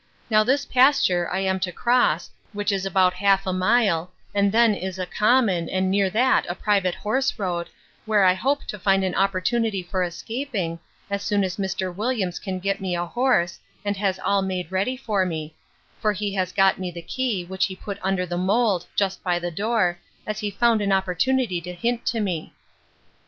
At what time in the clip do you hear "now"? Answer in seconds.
0.31-0.43